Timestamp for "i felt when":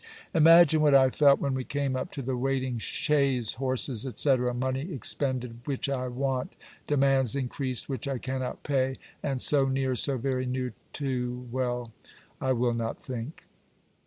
0.95-1.53